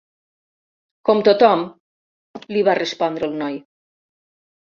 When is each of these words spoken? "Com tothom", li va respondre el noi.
"Com 1.09 1.19
tothom", 1.27 1.61
li 2.55 2.63
va 2.69 2.77
respondre 2.79 3.29
el 3.31 3.37
noi. 3.43 3.59